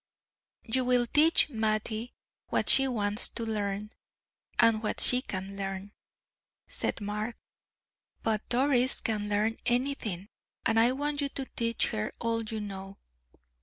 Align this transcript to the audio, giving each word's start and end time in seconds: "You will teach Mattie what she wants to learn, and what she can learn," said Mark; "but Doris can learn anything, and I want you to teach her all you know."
"You 0.63 0.83
will 0.83 1.05
teach 1.05 1.49
Mattie 1.51 2.15
what 2.47 2.69
she 2.69 2.87
wants 2.87 3.29
to 3.29 3.45
learn, 3.45 3.91
and 4.57 4.81
what 4.81 4.99
she 4.99 5.21
can 5.21 5.55
learn," 5.55 5.91
said 6.67 7.01
Mark; 7.01 7.37
"but 8.23 8.49
Doris 8.49 8.99
can 8.99 9.29
learn 9.29 9.57
anything, 9.67 10.29
and 10.65 10.79
I 10.79 10.91
want 10.93 11.21
you 11.21 11.29
to 11.29 11.45
teach 11.55 11.89
her 11.89 12.13
all 12.19 12.41
you 12.41 12.59
know." 12.59 12.97